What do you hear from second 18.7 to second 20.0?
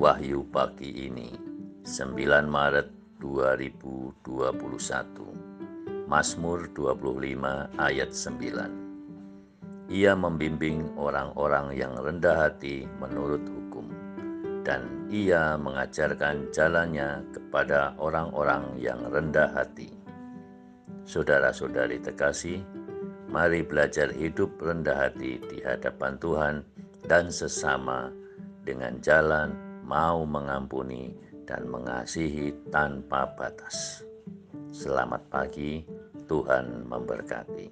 yang rendah hati.